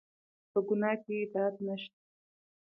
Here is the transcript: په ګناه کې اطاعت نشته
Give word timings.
په 0.51 0.59
ګناه 0.67 0.95
کې 1.03 1.15
اطاعت 1.23 1.55
نشته 1.67 1.99